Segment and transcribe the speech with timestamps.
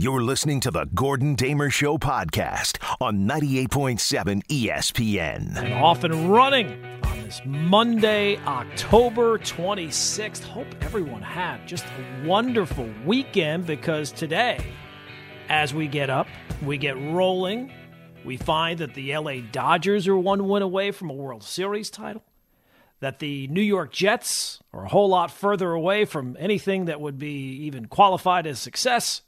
[0.00, 5.56] You're listening to the Gordon Damer Show podcast on 98.7 ESPN.
[5.56, 10.44] And off and running on this Monday, October 26th.
[10.44, 14.64] Hope everyone had just a wonderful weekend because today,
[15.48, 16.28] as we get up,
[16.62, 17.72] we get rolling,
[18.24, 22.22] we find that the LA Dodgers are one win away from a World Series title,
[23.00, 27.18] that the New York Jets are a whole lot further away from anything that would
[27.18, 29.22] be even qualified as success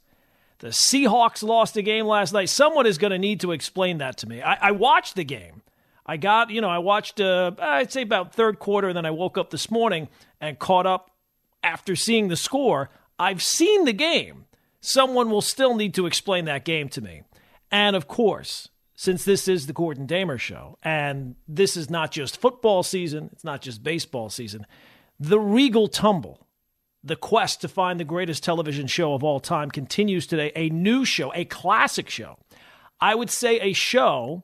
[0.61, 2.47] the Seahawks lost a game last night.
[2.47, 4.41] Someone is going to need to explain that to me.
[4.41, 5.63] I, I watched the game.
[6.05, 9.11] I got, you know, I watched, uh, I'd say about third quarter, and then I
[9.11, 10.07] woke up this morning
[10.39, 11.11] and caught up
[11.63, 12.91] after seeing the score.
[13.17, 14.45] I've seen the game.
[14.81, 17.23] Someone will still need to explain that game to me.
[17.71, 22.39] And of course, since this is the Gordon Damer show, and this is not just
[22.39, 24.67] football season, it's not just baseball season,
[25.19, 26.45] the Regal Tumble
[27.03, 30.51] the quest to find the greatest television show of all time continues today.
[30.55, 32.37] A new show, a classic show.
[32.99, 34.43] I would say a show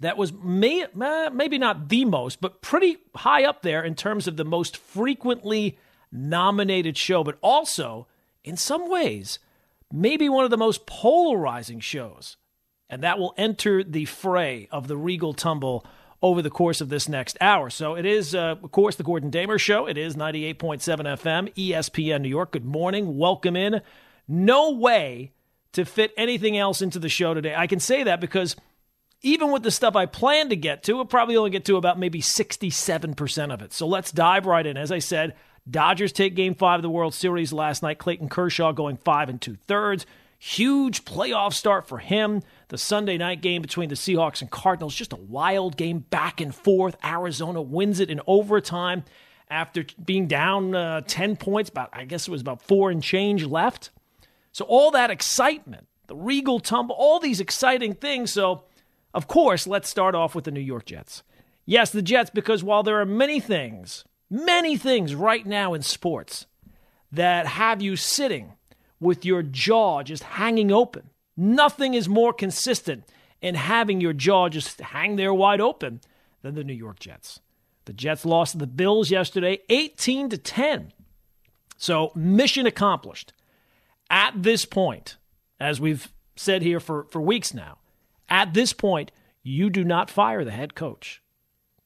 [0.00, 0.86] that was may,
[1.32, 5.78] maybe not the most, but pretty high up there in terms of the most frequently
[6.12, 8.06] nominated show, but also,
[8.44, 9.38] in some ways,
[9.92, 12.36] maybe one of the most polarizing shows.
[12.88, 15.84] And that will enter the fray of the Regal Tumble
[16.22, 17.70] over the course of this next hour.
[17.70, 19.86] So it is, uh, of course, the Gordon Damer Show.
[19.86, 22.52] It is 98.7 FM, ESPN New York.
[22.52, 23.16] Good morning.
[23.18, 23.80] Welcome in.
[24.26, 25.32] No way
[25.72, 27.54] to fit anything else into the show today.
[27.54, 28.56] I can say that because
[29.22, 31.98] even with the stuff I plan to get to, we'll probably only get to about
[31.98, 33.72] maybe 67% of it.
[33.72, 34.76] So let's dive right in.
[34.76, 35.34] As I said,
[35.68, 37.98] Dodgers take game five of the World Series last night.
[37.98, 40.06] Clayton Kershaw going five and two thirds.
[40.48, 42.40] Huge playoff start for him.
[42.68, 46.54] The Sunday night game between the Seahawks and Cardinals, just a wild game back and
[46.54, 46.96] forth.
[47.04, 49.02] Arizona wins it in overtime
[49.50, 53.44] after being down uh, 10 points, about I guess it was about four and change
[53.44, 53.90] left.
[54.52, 58.30] So all that excitement, the Regal tumble, all these exciting things.
[58.30, 58.62] So,
[59.12, 61.24] of course, let's start off with the New York Jets.
[61.64, 66.46] Yes, the Jets, because while there are many things, many things right now in sports
[67.10, 68.52] that have you sitting
[69.00, 71.10] with your jaw just hanging open.
[71.36, 73.04] Nothing is more consistent
[73.40, 76.00] in having your jaw just hang there wide open
[76.42, 77.40] than the New York Jets.
[77.84, 80.92] The Jets lost to the Bills yesterday 18 to 10.
[81.76, 83.32] So, mission accomplished.
[84.08, 85.16] At this point,
[85.60, 87.78] as we've said here for, for weeks now,
[88.28, 91.22] at this point, you do not fire the head coach.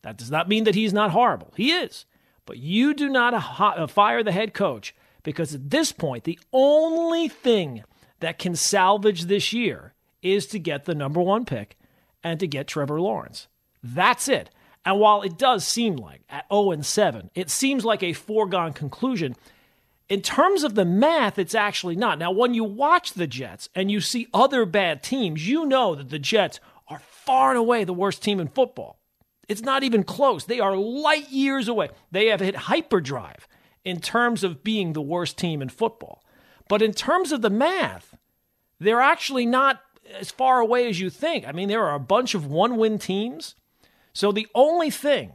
[0.03, 1.53] That does not mean that he's not horrible.
[1.56, 2.06] He is.
[2.47, 7.85] But you do not fire the head coach because at this point, the only thing
[8.21, 11.77] that can salvage this year is to get the number one pick
[12.23, 13.49] and to get Trevor Lawrence.
[13.83, 14.51] That's it.
[14.85, 18.73] And while it does seem like at 0 and 7, it seems like a foregone
[18.73, 19.37] conclusion.
[20.09, 22.19] In terms of the math, it's actually not.
[22.19, 26.11] Now, when you watch the Jets and you see other bad teams, you know that
[26.11, 28.99] the Jets are far and away the worst team in football.
[29.49, 30.45] It's not even close.
[30.45, 31.91] They are light years away.
[32.11, 33.47] They have hit hyperdrive
[33.85, 36.23] in terms of being the worst team in football.
[36.69, 38.17] But in terms of the math,
[38.79, 39.81] they're actually not
[40.19, 41.47] as far away as you think.
[41.47, 43.55] I mean, there are a bunch of one win teams.
[44.13, 45.33] So the only thing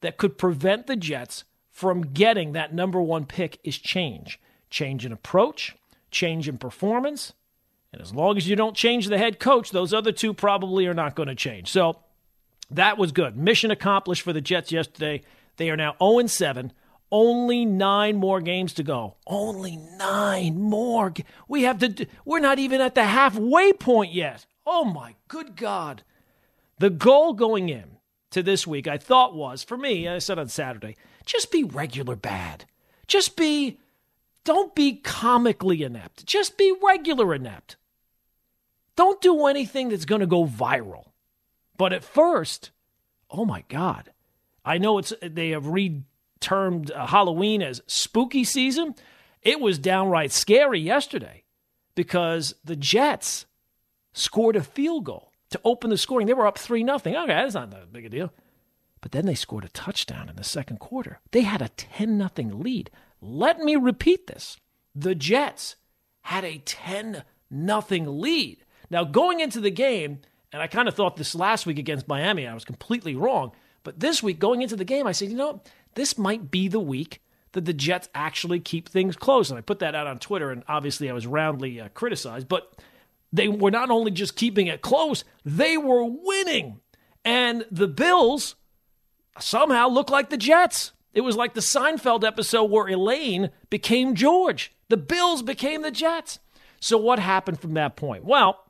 [0.00, 4.38] that could prevent the Jets from getting that number one pick is change
[4.70, 5.76] change in approach,
[6.10, 7.32] change in performance.
[7.92, 10.94] And as long as you don't change the head coach, those other two probably are
[10.94, 11.70] not going to change.
[11.70, 12.00] So
[12.72, 13.36] that was good.
[13.36, 15.22] Mission accomplished for the Jets yesterday.
[15.58, 16.72] They are now 0 7
[17.14, 19.14] only nine more games to go.
[19.24, 21.14] Only nine more.
[21.46, 22.06] We have to.
[22.24, 24.46] We're not even at the halfway point yet.
[24.66, 26.02] Oh my good God!
[26.80, 27.98] The goal going in
[28.32, 30.08] to this week, I thought was for me.
[30.08, 32.64] I said on Saturday, just be regular bad.
[33.06, 33.78] Just be.
[34.42, 36.26] Don't be comically inept.
[36.26, 37.76] Just be regular inept.
[38.96, 41.12] Don't do anything that's going to go viral.
[41.78, 42.72] But at first,
[43.30, 44.10] oh my God,
[44.64, 46.02] I know it's they have read
[46.44, 48.94] termed uh, Halloween as spooky season,
[49.42, 51.44] it was downright scary yesterday
[51.94, 53.46] because the Jets
[54.12, 56.26] scored a field goal to open the scoring.
[56.26, 57.16] They were up 3 nothing.
[57.16, 58.32] Okay, that's not that big a deal.
[59.00, 61.20] But then they scored a touchdown in the second quarter.
[61.30, 62.90] They had a 10 nothing lead.
[63.20, 64.58] Let me repeat this.
[64.94, 65.76] The Jets
[66.22, 68.64] had a 10 nothing lead.
[68.90, 70.20] Now, going into the game,
[70.52, 73.52] and I kind of thought this last week against Miami, I was completely wrong.
[73.82, 75.62] But this week, going into the game, I said, you know,
[75.94, 77.20] this might be the week
[77.52, 79.50] that the Jets actually keep things close.
[79.50, 82.74] And I put that out on Twitter, and obviously I was roundly uh, criticized, but
[83.32, 86.80] they were not only just keeping it close, they were winning.
[87.24, 88.54] And the Bills
[89.40, 90.92] somehow look like the Jets.
[91.12, 94.72] It was like the Seinfeld episode where Elaine became George.
[94.88, 96.38] The Bills became the Jets.
[96.80, 98.24] So what happened from that point?
[98.24, 98.64] Well,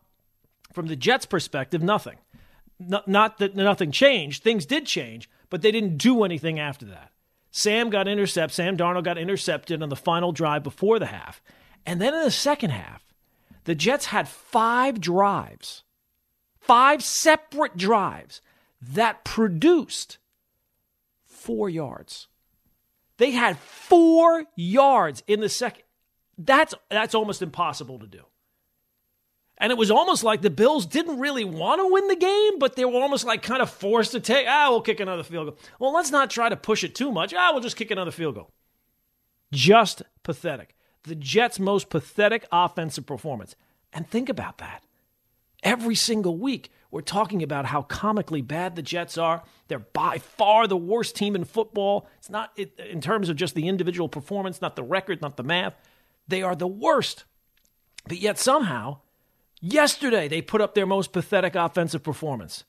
[0.72, 2.18] from the Jets' perspective, nothing.
[2.78, 4.42] Not, not that nothing changed.
[4.42, 7.10] Things did change, but they didn't do anything after that.
[7.56, 8.52] Sam got intercepted.
[8.52, 11.40] Sam Darnold got intercepted on the final drive before the half.
[11.86, 13.14] And then in the second half,
[13.62, 15.84] the Jets had five drives,
[16.58, 18.40] five separate drives
[18.82, 20.18] that produced
[21.24, 22.26] four yards.
[23.18, 25.84] They had four yards in the second.
[26.36, 28.24] That's that's almost impossible to do.
[29.64, 32.76] And it was almost like the Bills didn't really want to win the game, but
[32.76, 35.58] they were almost like kind of forced to take, ah, we'll kick another field goal.
[35.78, 37.32] Well, let's not try to push it too much.
[37.32, 38.50] Ah, we'll just kick another field goal.
[39.50, 40.74] Just pathetic.
[41.04, 43.56] The Jets' most pathetic offensive performance.
[43.90, 44.84] And think about that.
[45.62, 49.44] Every single week, we're talking about how comically bad the Jets are.
[49.68, 52.06] They're by far the worst team in football.
[52.18, 55.74] It's not in terms of just the individual performance, not the record, not the math.
[56.28, 57.24] They are the worst.
[58.06, 58.98] But yet somehow,
[59.64, 62.64] yesterday they put up their most pathetic offensive performance.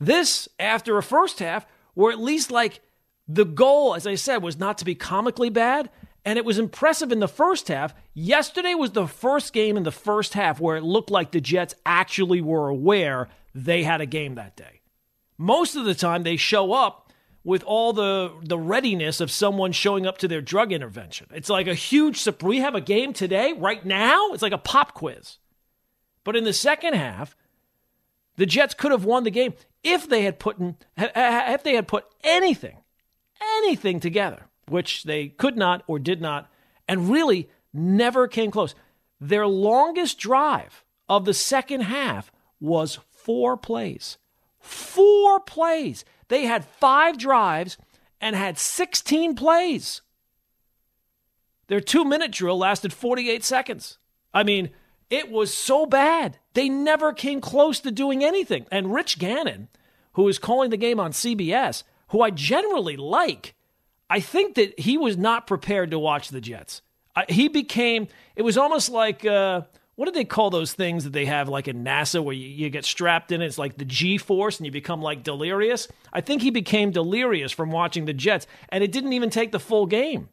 [0.00, 2.80] This after a first half where at least like
[3.28, 5.90] the goal, as I said, was not to be comically bad.
[6.24, 7.94] And it was impressive in the first half.
[8.12, 11.74] Yesterday was the first game in the first half where it looked like the Jets
[11.84, 14.80] actually were aware they had a game that day.
[15.38, 17.12] Most of the time, they show up
[17.44, 21.28] with all the the readiness of someone showing up to their drug intervention.
[21.32, 24.32] It's like a huge we have a game today right now.
[24.32, 25.38] It's like a pop quiz.
[26.26, 27.36] But in the second half,
[28.34, 31.86] the Jets could have won the game if they had put in, if they had
[31.86, 32.78] put anything
[33.58, 36.50] anything together, which they could not or did not
[36.88, 38.74] and really never came close.
[39.20, 44.18] Their longest drive of the second half was 4 plays.
[44.58, 46.04] 4 plays.
[46.26, 47.78] They had five drives
[48.20, 50.02] and had 16 plays.
[51.68, 53.98] Their two minute drill lasted 48 seconds.
[54.34, 54.70] I mean,
[55.10, 56.38] it was so bad.
[56.54, 58.66] They never came close to doing anything.
[58.70, 59.68] And Rich Gannon,
[60.14, 63.54] who is calling the game on CBS, who I generally like,
[64.08, 66.82] I think that he was not prepared to watch the Jets.
[67.28, 69.62] he became, it was almost like, uh,
[69.96, 72.70] what do they call those things that they have like in NASA where you, you
[72.70, 73.40] get strapped in?
[73.40, 75.88] It's like the G force and you become like delirious.
[76.12, 79.58] I think he became delirious from watching the Jets, and it didn't even take the
[79.58, 80.28] full game.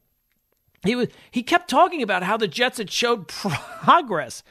[0.84, 4.44] He was he kept talking about how the Jets had showed progress.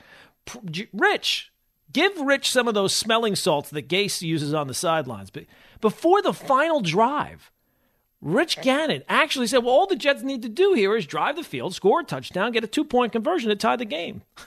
[0.93, 1.53] Rich,
[1.93, 5.31] give Rich some of those smelling salts that Gase uses on the sidelines.
[5.31, 5.45] But
[5.81, 7.51] before the final drive,
[8.21, 11.43] Rich Gannon actually said, "Well, all the Jets need to do here is drive the
[11.43, 14.23] field, score a touchdown, get a two-point conversion to tie the game."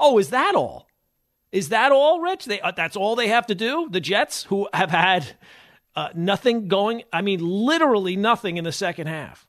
[0.00, 0.88] Oh, is that all?
[1.52, 2.46] Is that all, Rich?
[2.46, 3.88] They, uh, that's all they have to do?
[3.88, 5.36] The Jets, who have had
[5.96, 9.46] uh, nothing going, I mean, literally nothing in the second half.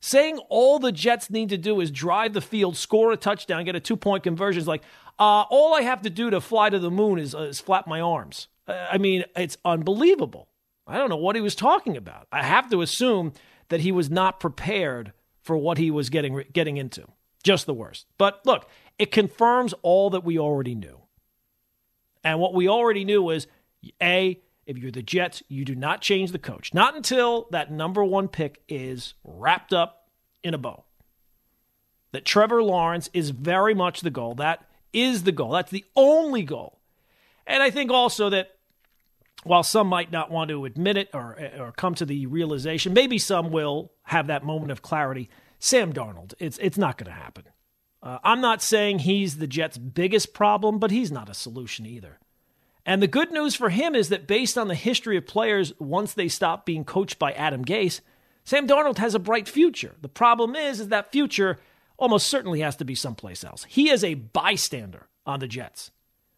[0.00, 3.76] Saying all the Jets need to do is drive the field, score a touchdown, get
[3.76, 4.82] a two point conversion is like,
[5.18, 7.86] uh, all I have to do to fly to the moon is, uh, is flap
[7.86, 8.48] my arms.
[8.66, 10.48] I mean, it's unbelievable.
[10.86, 12.26] I don't know what he was talking about.
[12.32, 13.32] I have to assume
[13.68, 15.12] that he was not prepared
[15.42, 17.06] for what he was getting getting into.
[17.42, 18.06] Just the worst.
[18.18, 18.68] But look,
[18.98, 21.00] it confirms all that we already knew.
[22.22, 23.46] And what we already knew was
[24.02, 26.72] A, if you're the Jets, you do not change the coach.
[26.72, 30.08] Not until that number one pick is wrapped up
[30.42, 30.84] in a bow.
[32.12, 34.34] That Trevor Lawrence is very much the goal.
[34.34, 35.52] That is the goal.
[35.52, 36.78] That's the only goal.
[37.46, 38.56] And I think also that
[39.44, 43.18] while some might not want to admit it or, or come to the realization, maybe
[43.18, 45.30] some will have that moment of clarity.
[45.58, 47.44] Sam Darnold, it's, it's not going to happen.
[48.02, 52.18] Uh, I'm not saying he's the Jets' biggest problem, but he's not a solution either.
[52.86, 56.14] And the good news for him is that based on the history of players, once
[56.14, 58.00] they stop being coached by Adam Gase,
[58.44, 59.94] Sam Darnold has a bright future.
[60.00, 61.58] The problem is, is that future
[61.98, 63.64] almost certainly has to be someplace else.
[63.68, 65.90] He is a bystander on the Jets,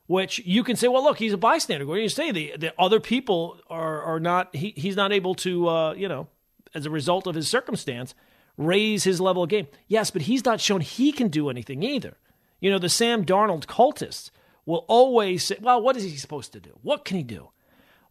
[0.07, 1.87] which you can say, well, look, he's a bystander.
[1.87, 2.33] What do you say?
[2.33, 6.27] The, the other people are, are not, he, he's not able to, uh, you know,
[6.75, 8.15] as a result of his circumstance,
[8.57, 9.69] raise his level of game.
[9.87, 12.17] Yes, but he's not shown he can do anything either.
[12.61, 14.31] You know, the Sam Darnold cultists
[14.67, 16.79] will always say, well, what is he supposed to do?
[16.83, 17.51] What can he do?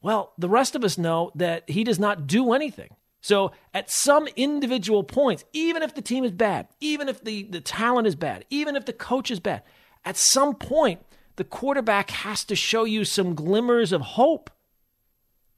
[0.01, 2.95] Well, the rest of us know that he does not do anything.
[3.21, 7.61] So at some individual points, even if the team is bad, even if the, the
[7.61, 9.61] talent is bad, even if the coach is bad,
[10.03, 11.01] at some point,
[11.35, 14.49] the quarterback has to show you some glimmers of hope.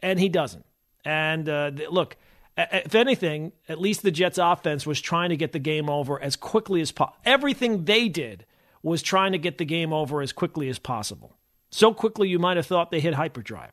[0.01, 0.65] And he doesn't.
[1.05, 2.17] And uh, look,
[2.57, 6.35] if anything, at least the Jets offense was trying to get the game over as
[6.35, 7.17] quickly as possible.
[7.25, 8.45] Everything they did
[8.83, 11.37] was trying to get the game over as quickly as possible.
[11.71, 13.71] So quickly you might have thought they hit hyperdrive.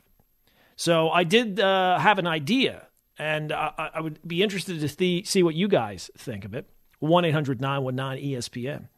[0.76, 2.86] So I did uh, have an idea,
[3.18, 6.70] and I, I would be interested to see, see what you guys think of it.
[7.00, 8.88] 1 800 919 ESPN.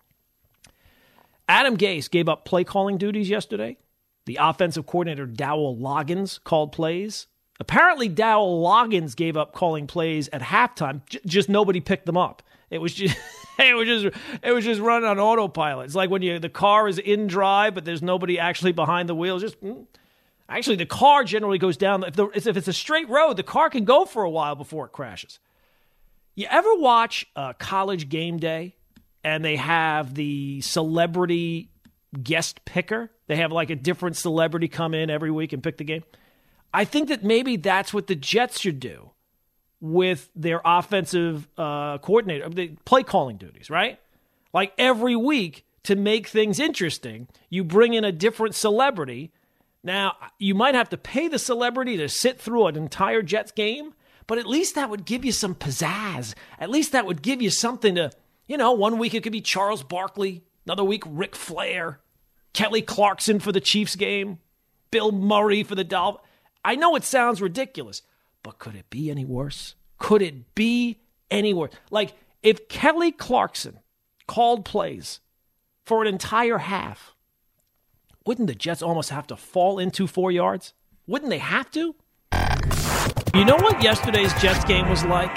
[1.49, 3.79] Adam Gase gave up play calling duties yesterday.
[4.27, 7.27] The offensive coordinator, Dowell Loggins, called plays.
[7.59, 12.43] Apparently, Dowell Loggins gave up calling plays at halftime, j- just nobody picked them up.
[12.71, 13.17] It was just.
[13.59, 15.87] it was just it was just running on autopilot.
[15.87, 19.15] It's like when you the car is in drive, but there's nobody actually behind the
[19.15, 19.39] wheel.
[19.39, 19.87] Just mm.
[20.49, 22.05] actually, the car generally goes down.
[22.05, 24.87] If, the, if it's a straight road, the car can go for a while before
[24.87, 25.39] it crashes.
[26.35, 28.75] You ever watch a college game day
[29.23, 31.69] and they have the celebrity
[32.23, 33.11] guest picker?
[33.27, 36.05] They have like a different celebrity come in every week and pick the game.
[36.75, 39.12] I think that maybe that's what the Jets should do
[39.83, 43.99] with their offensive uh, coordinator, the play calling duties, right?
[44.55, 49.33] Like every week to make things interesting, you bring in a different celebrity.
[49.83, 53.93] Now, you might have to pay the celebrity to sit through an entire Jets game,
[54.29, 56.35] but at least that would give you some pizzazz.
[56.61, 58.13] At least that would give you something to,
[58.47, 61.99] you know, one week it could be Charles Barkley, another week Ric Flair,
[62.53, 64.39] Kelly Clarkson for the Chiefs game,
[64.93, 66.25] Bill Murray for the Dolphins.
[66.65, 68.03] I know it sounds ridiculous,
[68.43, 69.75] but could it be any worse?
[69.99, 70.99] Could it be
[71.31, 71.73] any worse?
[71.91, 73.79] Like, if Kelly Clarkson
[74.27, 75.21] called plays
[75.85, 77.15] for an entire half,
[78.27, 80.75] wouldn't the Jets almost have to fall into four yards?
[81.07, 81.95] Wouldn't they have to?
[83.35, 85.37] You know what yesterday's Jets game was like?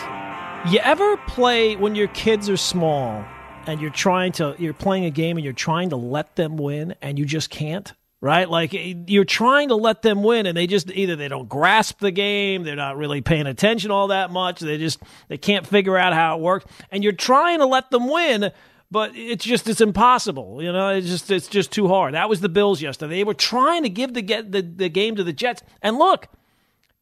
[0.71, 3.23] You ever play when your kids are small
[3.67, 6.95] and you're trying to you're playing a game and you're trying to let them win
[7.01, 7.93] and you just can't?
[8.25, 8.49] Right?
[8.49, 12.09] Like you're trying to let them win, and they just either they don't grasp the
[12.09, 16.13] game, they're not really paying attention all that much, they just they can't figure out
[16.13, 18.51] how it works, and you're trying to let them win.
[18.89, 20.89] But it's just it's impossible, you know.
[20.89, 22.15] It's just it's just too hard.
[22.15, 23.17] That was the Bills yesterday.
[23.17, 26.27] They were trying to give the get the, the game to the Jets, and look,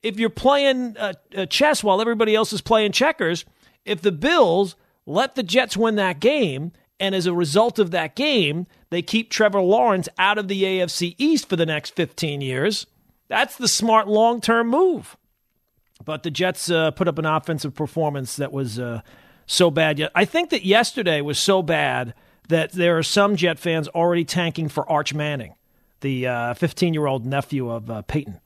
[0.02, 3.46] if you're playing uh, uh, chess while everybody else is playing checkers,
[3.86, 4.76] if the Bills
[5.06, 9.30] let the Jets win that game, and as a result of that game, they keep
[9.30, 12.86] Trevor Lawrence out of the AFC East for the next 15 years.
[13.28, 15.18] That's the smart long term move.
[16.04, 19.02] But the Jets uh, put up an offensive performance that was uh,
[19.46, 20.10] so bad.
[20.14, 22.14] I think that yesterday was so bad
[22.50, 25.56] that there are some Jet fans already tanking for Arch Manning,
[26.02, 28.40] the 15 uh, year old nephew of uh, Peyton.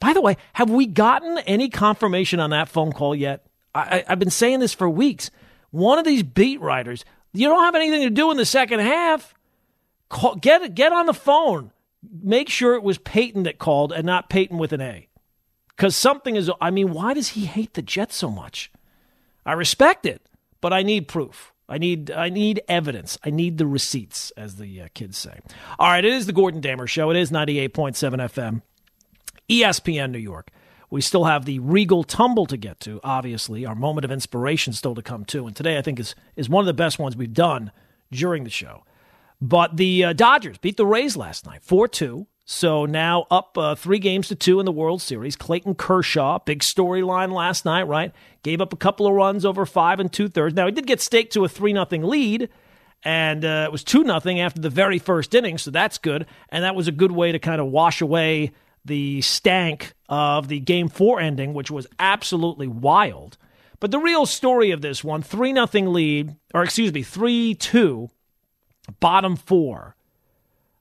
[0.00, 3.44] By the way, have we gotten any confirmation on that phone call yet?
[3.74, 5.30] I, I've been saying this for weeks.
[5.70, 9.34] One of these beat writers you don't have anything to do in the second half.
[10.08, 11.72] Call, get get on the phone.
[12.22, 15.08] Make sure it was Peyton that called and not Peyton with an A.
[15.68, 16.50] Because something is.
[16.60, 18.70] I mean, why does he hate the Jets so much?
[19.44, 20.22] I respect it,
[20.60, 21.52] but I need proof.
[21.68, 23.18] I need I need evidence.
[23.24, 25.38] I need the receipts, as the uh, kids say.
[25.78, 27.10] All right, it is the Gordon Damer Show.
[27.10, 28.62] It is ninety eight point seven FM,
[29.48, 30.50] ESPN New York.
[30.90, 33.66] We still have the Regal Tumble to get to, obviously.
[33.66, 35.46] Our moment of inspiration still to come, too.
[35.46, 37.70] And today, I think, is, is one of the best ones we've done
[38.10, 38.84] during the show.
[39.40, 42.26] But the uh, Dodgers beat the Rays last night, 4 2.
[42.50, 45.36] So now up uh, three games to two in the World Series.
[45.36, 48.10] Clayton Kershaw, big storyline last night, right?
[48.42, 50.54] Gave up a couple of runs over five and two thirds.
[50.54, 52.48] Now, he did get staked to a 3 0 lead,
[53.02, 56.24] and uh, it was 2 0 after the very first inning, so that's good.
[56.48, 58.52] And that was a good way to kind of wash away
[58.82, 63.36] the stank of the game four ending, which was absolutely wild.
[63.78, 68.08] But the real story of this one, 3 nothing lead, or excuse me, 3 2,
[69.00, 69.94] bottom four.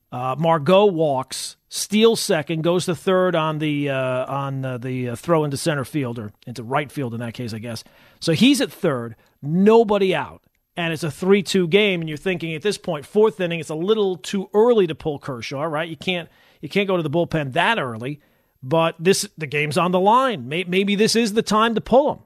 [0.09, 5.43] Uh, Margot walks, steals second, goes to third on the uh, on uh, the throw
[5.43, 7.83] into center field or into right field in that case, I guess.
[8.21, 10.43] So he's at third, nobody out,
[10.77, 11.99] and it's a three-two game.
[11.99, 15.19] And you're thinking at this point, fourth inning, it's a little too early to pull
[15.19, 15.89] Kershaw, right?
[15.89, 16.29] You can't
[16.61, 18.21] you can't go to the bullpen that early,
[18.63, 20.47] but this the game's on the line.
[20.47, 22.19] Maybe this is the time to pull him.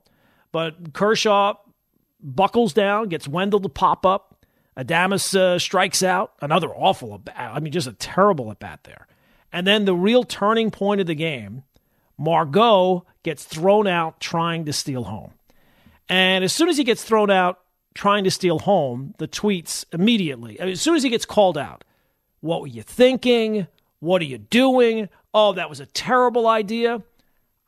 [0.52, 1.56] But Kershaw
[2.22, 4.31] buckles down, gets Wendle to pop up.
[4.84, 6.34] Adames uh, strikes out.
[6.42, 9.08] Another awful, I mean, just a terrible at bat there.
[9.52, 11.64] And then the real turning point of the game,
[12.18, 15.34] Margot gets thrown out trying to steal home.
[16.08, 17.60] And as soon as he gets thrown out
[17.94, 21.58] trying to steal home, the tweets immediately, I mean, as soon as he gets called
[21.58, 21.84] out,
[22.40, 23.68] what were you thinking?
[24.00, 25.10] What are you doing?
[25.34, 27.04] Oh, that was a terrible idea.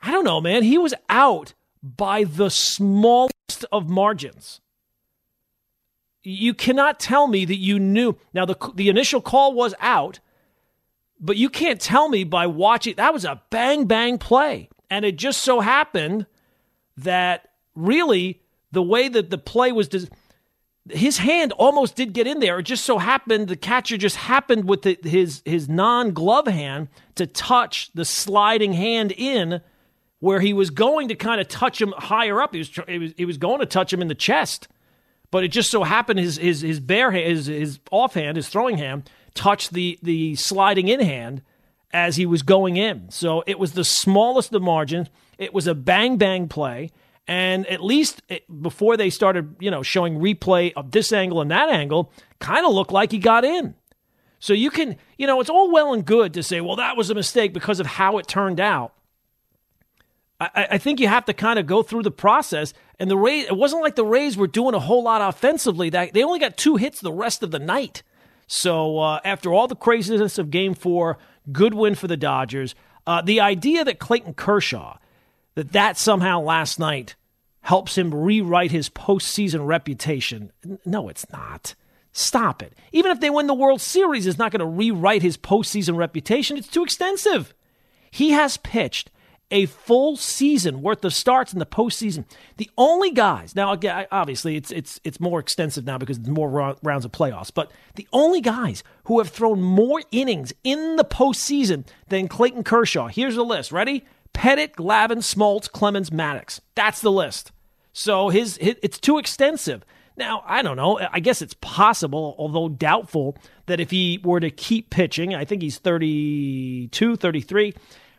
[0.01, 0.63] I don't know, man.
[0.63, 4.59] He was out by the smallest of margins.
[6.23, 8.15] You cannot tell me that you knew.
[8.33, 10.19] Now, the, the initial call was out,
[11.19, 12.95] but you can't tell me by watching.
[12.95, 14.69] That was a bang, bang play.
[14.89, 16.25] And it just so happened
[16.97, 19.89] that really the way that the play was.
[20.89, 22.59] His hand almost did get in there.
[22.59, 26.89] It just so happened the catcher just happened with the, his his non glove hand
[27.15, 29.61] to touch the sliding hand in
[30.19, 32.53] where he was going to kind of touch him higher up.
[32.53, 34.67] He was, he was he was going to touch him in the chest,
[35.33, 38.77] but it just so happened his his his bare hand, his his offhand, his throwing
[38.77, 41.41] hand touched the the sliding in hand
[41.91, 43.09] as he was going in.
[43.09, 45.09] So it was the smallest of margins.
[45.39, 46.91] It was a bang bang play.
[47.27, 51.49] And at least it, before they started, you know, showing replay of this angle and
[51.49, 53.73] that angle, kind of looked like he got in.
[54.37, 57.09] So you can, you know, it's all well and good to say, well, that was
[57.09, 58.93] a mistake because of how it turned out.
[60.55, 62.73] I, I think you have to kind of go through the process.
[62.99, 65.89] And the Rays, it wasn't like the Rays were doing a whole lot offensively.
[65.89, 68.03] That they only got two hits the rest of the night.
[68.47, 71.17] So uh, after all the craziness of Game Four,
[71.51, 72.75] good win for the Dodgers.
[73.05, 74.97] Uh, the idea that Clayton Kershaw,
[75.55, 77.15] that that somehow last night
[77.61, 80.51] helps him rewrite his postseason reputation.
[80.85, 81.75] No, it's not.
[82.11, 82.73] Stop it.
[82.91, 86.57] Even if they win the World Series, it's not going to rewrite his postseason reputation.
[86.57, 87.53] It's too extensive.
[88.11, 89.09] He has pitched
[89.53, 92.25] a full season worth of starts in the postseason.
[92.57, 96.75] The only guys now, again, obviously, it's it's it's more extensive now because there's more
[96.81, 97.53] rounds of playoffs.
[97.53, 103.07] But the only guys who have thrown more innings in the postseason than Clayton Kershaw.
[103.07, 103.71] Here's the list.
[103.71, 104.03] Ready?
[104.33, 106.59] Pettitte, Glavine, Smoltz, Clemens, Maddux.
[106.73, 107.51] That's the list.
[107.93, 109.85] So his, his it's too extensive.
[110.17, 110.99] Now, I don't know.
[111.11, 115.61] I guess it's possible, although doubtful, that if he were to keep pitching, I think
[115.61, 117.73] he's 32, 33,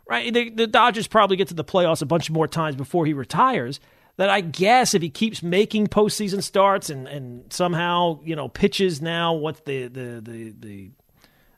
[0.08, 0.32] right?
[0.32, 3.80] The, the Dodgers probably get to the playoffs a bunch more times before he retires.
[4.16, 9.02] That I guess if he keeps making postseason starts and, and somehow, you know, pitches
[9.02, 10.90] now, what the, the, the, the,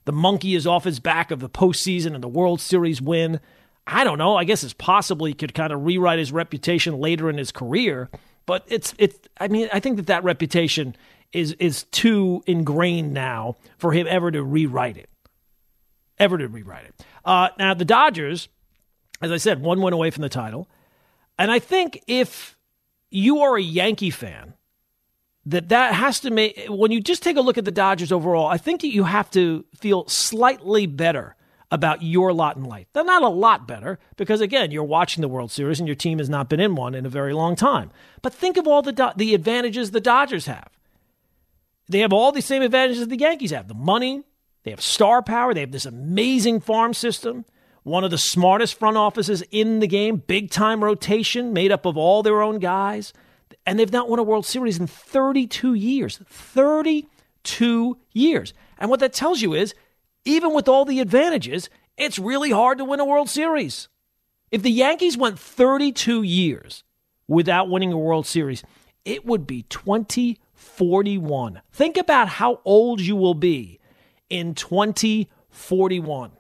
[0.07, 3.41] the monkey is off his back of the postseason and the World Series win.
[3.87, 4.37] I don't know.
[4.37, 8.09] I guess it's possible he could kind of rewrite his reputation later in his career.
[8.47, 9.19] But it's it's.
[9.39, 10.97] I mean, I think that that reputation
[11.33, 15.11] is is too ingrained now for him ever to rewrite it.
[16.19, 17.05] Ever to rewrite it.
[17.27, 18.49] Uh, now the Dodgers,
[19.21, 20.71] as I said, one win away from the title,
[21.39, 22.57] and I think if
[23.11, 24.55] you are a Yankee fan,
[25.45, 28.47] that that has to make when you just take a look at the Dodgers overall,
[28.47, 31.37] I think that you have to feel slightly better
[31.71, 32.87] about your lot in life.
[32.93, 36.19] They're not a lot better because, again, you're watching the World Series and your team
[36.19, 37.91] has not been in one in a very long time.
[38.23, 40.69] But think of all the, the advantages the Dodgers have.
[41.89, 44.23] They have all the same advantages the Yankees have the money,
[44.67, 47.45] they have star power, they have this amazing farm system,
[47.85, 51.97] one of the smartest front offices in the game, big time rotation made up of
[51.97, 53.13] all their own guys.
[53.65, 56.19] And they've not won a World Series in 32 years.
[56.29, 58.55] 32 years.
[58.77, 59.73] And what that tells you is
[60.25, 63.87] even with all the advantages, it's really hard to win a World Series.
[64.51, 66.83] If the Yankees went 32 years
[67.29, 68.65] without winning a World Series,
[69.05, 71.63] it would be 2041.
[71.71, 73.79] Think about how old you will be
[74.31, 76.33] in 2041.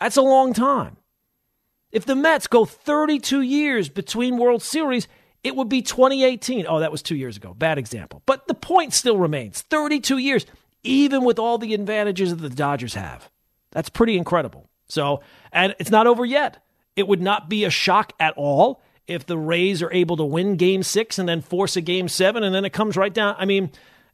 [0.00, 0.96] That's a long time.
[1.90, 5.06] If the Mets go 32 years between World Series,
[5.44, 6.66] it would be 2018.
[6.68, 7.54] Oh, that was two years ago.
[7.54, 8.22] Bad example.
[8.26, 10.46] But the point still remains 32 years
[10.84, 13.30] even with all the advantages that the Dodgers have.
[13.70, 14.68] That's pretty incredible.
[14.88, 16.64] So, and it's not over yet.
[16.96, 20.56] It would not be a shock at all if the Rays are able to win
[20.56, 23.34] game six and then force a game seven, and then it comes right down.
[23.38, 23.70] I mean,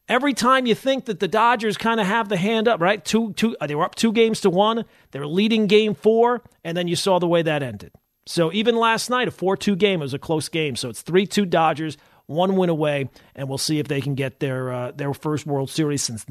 [0.09, 3.05] every time you think that the Dodgers kind of have the hand up, right?
[3.05, 4.85] Two, two, they were up two games to one.
[5.11, 7.92] They're leading game four, and then you saw the way that ended.
[8.27, 10.77] So even last night, a 4 2 game, it was a close game.
[10.77, 14.38] So it's 3 2 Dodgers one win away, and we'll see if they can get
[14.38, 16.29] their uh, their first World Series since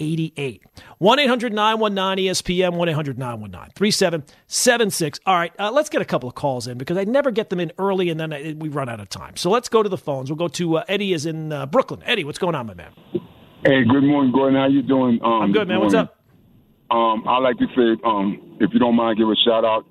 [0.00, 0.62] 1988.
[0.98, 5.20] 1 800 919 ESPN, 1 800 919 3776.
[5.26, 7.60] All right, uh, let's get a couple of calls in because I never get them
[7.60, 9.36] in early and then I, we run out of time.
[9.36, 10.30] So let's go to the phones.
[10.30, 12.02] We'll go to uh, Eddie, is in uh, Brooklyn.
[12.04, 12.92] Eddie, what's going on, my man?
[13.64, 14.58] Hey, good morning, Gordon.
[14.58, 15.20] How you doing?
[15.22, 15.80] Um, I'm good, man.
[15.80, 16.16] What's up?
[16.90, 19.84] Um, I like to say, um, if you don't mind, give a shout out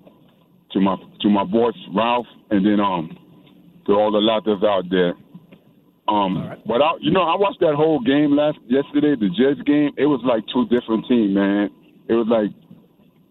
[0.71, 3.17] to my to my boss Ralph, and then um,
[3.85, 5.13] to all the lotters out there.
[6.09, 6.57] Um, right.
[6.65, 9.93] but I, you know, I watched that whole game last yesterday, the Jets game.
[9.97, 11.69] It was like two different teams, man.
[12.09, 12.49] It was like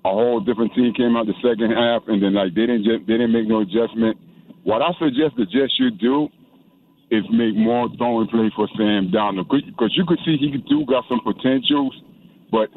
[0.06, 3.02] a whole different team came out the second half, and then like they didn't just,
[3.10, 4.16] they didn't make no adjustment.
[4.62, 6.30] What I suggest the Jets should do
[7.10, 11.04] is make more throwing plays for Sam Darnold because you could see he do got
[11.08, 11.96] some potentials,
[12.52, 12.70] but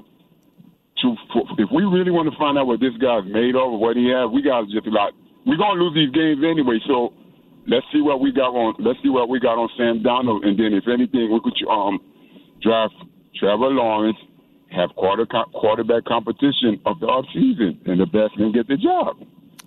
[1.01, 3.79] to for, if we really want to find out what this guy's made of, or
[3.79, 5.13] what he has, we got to just like
[5.45, 6.79] we're gonna lose these games anyway.
[6.87, 7.13] So
[7.67, 8.75] let's see what we got on.
[8.79, 11.99] Let's see what we got on Sam Darnold, and then if anything, we could um
[12.61, 12.95] draft
[13.35, 14.17] Trevor Lawrence,
[14.69, 19.17] have quarter quarterback competition of the offseason, and the best can get the job.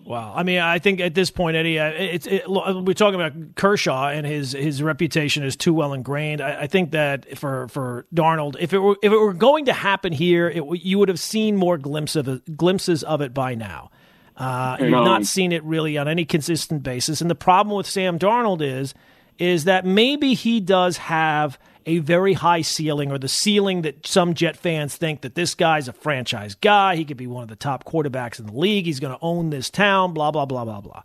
[0.04, 3.54] Wow, I mean, I think at this point, Eddie, uh, it's it, we're talking about
[3.54, 6.42] Kershaw and his his reputation is too well ingrained.
[6.42, 9.72] I, I, think that for for Darnold, if it were if it were going to
[9.72, 13.90] happen here, it, you would have seen more glimpses of glimpses of it by now.
[14.36, 17.20] Uh, you've not seen it really on any consistent basis.
[17.20, 18.94] And the problem with Sam Darnold is
[19.38, 24.34] is that maybe he does have a very high ceiling or the ceiling that some
[24.34, 26.96] Jet fans think that this guy's a franchise guy.
[26.96, 28.86] He could be one of the top quarterbacks in the league.
[28.86, 31.02] He's going to own this town, blah, blah, blah, blah, blah.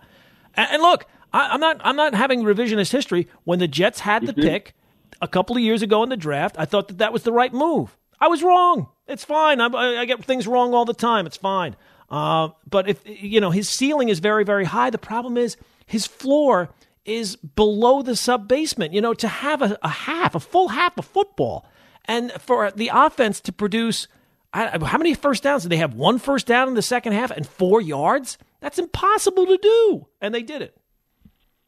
[0.56, 3.28] And, and look, I, am not I'm not having revisionist history.
[3.44, 4.74] When the Jets had the pick
[5.22, 7.54] a couple of years ago in the draft, I thought that that was the right
[7.54, 7.98] move.
[8.22, 8.90] I was wrong.
[9.08, 9.62] It's fine.
[9.62, 11.26] I, I get things wrong all the time.
[11.26, 11.76] It's fine.
[12.10, 16.06] Uh, but if you know his ceiling is very very high, the problem is his
[16.06, 16.70] floor
[17.06, 18.94] is below the sub basement.
[18.94, 21.66] You know, to have a, a half, a full half of football,
[22.06, 24.08] and for the offense to produce.
[24.54, 25.94] how many first downs did they have?
[25.94, 28.38] One first down in the second half and four yards?
[28.62, 30.78] That's impossible to do, and they did it.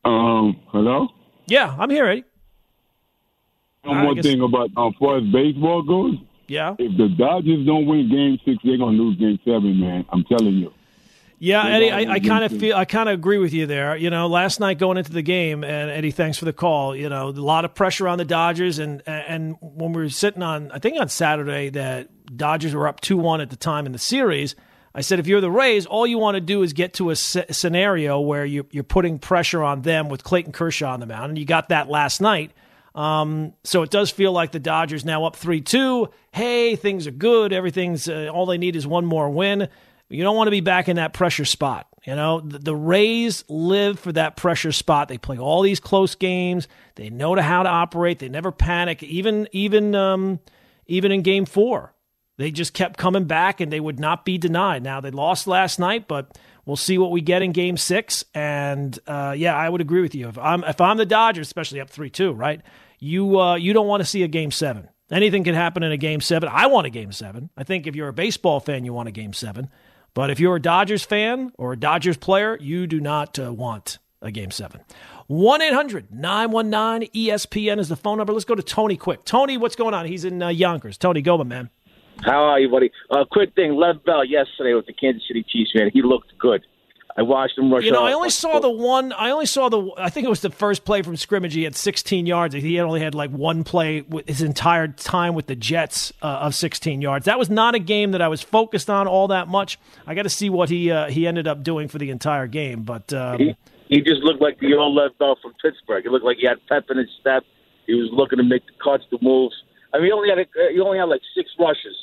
[0.04, 1.10] Um, hello.
[1.46, 2.26] Yeah, I'm here, Eddie.
[3.84, 4.26] One more guess...
[4.26, 6.18] thing about um, as far as baseball goes.
[6.52, 6.76] Yeah.
[6.78, 10.06] If the Dodgers don't win Game Six, they're gonna lose Game Seven, man.
[10.10, 10.74] I'm telling you.
[11.40, 13.96] Yeah, Eddie, I, I kind of feel I kind of agree with you there.
[13.96, 16.94] You know, last night going into the game, and Eddie, thanks for the call.
[16.94, 20.44] You know, a lot of pressure on the Dodgers, and and when we were sitting
[20.44, 23.94] on, I think on Saturday that Dodgers were up two one at the time in
[23.94, 24.54] the series.
[24.94, 27.16] I said, if you're the Rays, all you want to do is get to a
[27.16, 31.38] scenario where you're, you're putting pressure on them with Clayton Kershaw on the mound, and
[31.38, 32.52] you got that last night.
[32.94, 36.10] Um, so it does feel like the Dodgers now up 3 2.
[36.34, 37.54] Hey, things are good.
[37.54, 39.70] Everything's uh, all they need is one more win.
[40.10, 41.88] You don't want to be back in that pressure spot.
[42.04, 45.08] You know, the, the, Rays live for that pressure spot.
[45.08, 46.68] They play all these close games.
[46.96, 48.20] They know how to operate.
[48.20, 49.04] They never panic.
[49.04, 50.40] Even even um,
[50.88, 51.94] even in Game Four,
[52.38, 54.84] they just kept coming back, and they would not be denied.
[54.84, 58.24] Now they lost last night, but we'll see what we get in Game Six.
[58.34, 60.28] And uh, yeah, I would agree with you.
[60.28, 62.62] If I'm if I'm the Dodgers, especially up three two, right?
[63.02, 64.88] you uh, you don't want to see a game seven.
[65.12, 66.48] Anything can happen in a game seven.
[66.50, 67.50] I want a game seven.
[67.58, 69.70] I think if you're a baseball fan, you want a game seven.
[70.14, 73.98] But if you're a Dodgers fan or a Dodgers player, you do not uh, want
[74.22, 74.82] a game seven.
[75.28, 78.34] 1 800 919 ESPN is the phone number.
[78.34, 79.26] Let's go to Tony quick.
[79.26, 80.06] Tony, what's going on?
[80.06, 80.98] He's in uh, Yonkers.
[80.98, 81.70] Tony, go, man.
[82.24, 82.92] How are you, buddy?
[83.10, 83.72] Uh, quick thing.
[83.72, 85.90] Le'Veon Bell yesterday with the Kansas City Chiefs, man.
[85.94, 86.66] He looked good.
[87.18, 87.84] I watched him rush.
[87.84, 89.12] You know, I only saw the one.
[89.12, 89.92] I only saw the.
[89.98, 91.54] I think it was the first play from scrimmage.
[91.54, 92.56] He had 16 yards.
[92.56, 96.26] He had only had like one play with his entire time with the Jets uh,
[96.26, 97.26] of 16 yards.
[97.26, 99.78] That was not a game that I was focused on all that much.
[100.08, 102.84] I got to see what he uh, he ended up doing for the entire game.
[102.84, 103.58] But um, he,
[103.88, 106.04] he just looked like the old left off from Pittsburgh.
[106.04, 107.44] He looked like he had pep in his step.
[107.88, 109.56] He was looking to make the cuts, the moves.
[109.94, 111.96] I mean, he only had a, he only had like six rushes,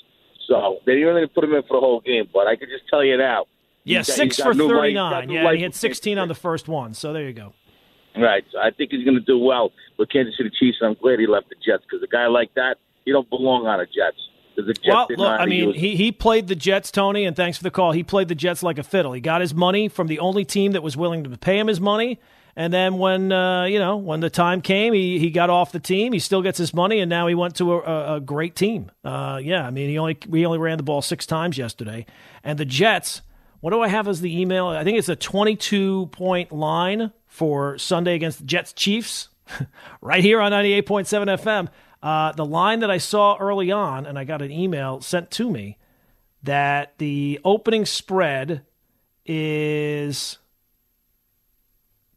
[0.48, 2.28] so they didn't really put him in for the whole game.
[2.32, 3.44] But I could just tell you now
[3.84, 5.30] yeah, six for 39.
[5.30, 6.94] Yeah, he had 16 on the first one.
[6.94, 7.52] So there you go.
[8.16, 8.44] Right.
[8.52, 10.78] So I think he's going to do well with Kansas City Chiefs.
[10.82, 13.80] I'm glad he left the Jets because a guy like that, he don't belong on
[13.80, 14.16] a Jets.
[14.56, 17.70] Jets well, look, I mean, he, he played the Jets, Tony, and thanks for the
[17.70, 17.92] call.
[17.92, 19.12] He played the Jets like a fiddle.
[19.12, 21.80] He got his money from the only team that was willing to pay him his
[21.80, 22.18] money.
[22.58, 25.80] And then when uh, you know when the time came, he, he got off the
[25.80, 26.12] team.
[26.12, 28.90] He still gets his money, and now he went to a, a great team.
[29.04, 32.04] Uh, yeah, I mean he only we only ran the ball six times yesterday,
[32.42, 33.22] and the Jets
[33.60, 34.68] what do I have as the email?
[34.68, 39.28] I think it's a 22 point line for Sunday against the Jets Chiefs,
[40.00, 41.68] right here on 98.7 FM.
[42.00, 45.50] Uh, the line that I saw early on, and I got an email sent to
[45.50, 45.78] me
[46.44, 48.62] that the opening spread
[49.26, 50.38] is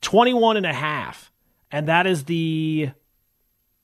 [0.02, 1.32] 21 and a half,
[1.72, 2.92] and that is the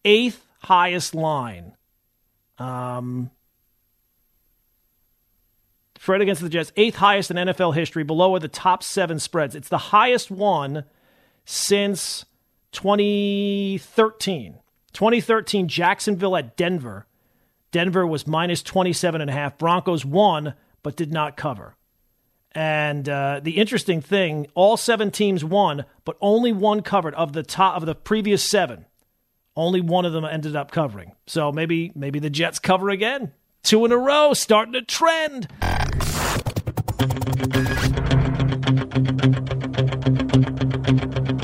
[0.04, 1.74] eighth highest line.
[2.58, 3.32] Um,
[6.08, 8.04] Spread against the Jets, eighth highest in NFL history.
[8.04, 9.56] Below are the top seven spreads.
[9.56, 10.86] It's the highest one
[11.44, 12.24] since
[12.72, 14.60] 2013.
[14.94, 17.08] 2013, Jacksonville at Denver.
[17.72, 19.58] Denver was minus 27 and a half.
[19.58, 21.76] Broncos won, but did not cover.
[22.54, 27.44] And uh, the interesting thing, all seven teams won, but only one covered of the
[27.44, 28.86] top of the previous seven.
[29.56, 31.14] Only one of them ended up covering.
[31.26, 33.34] So maybe maybe the Jets cover again.
[33.64, 35.48] Two in a row, starting a trend.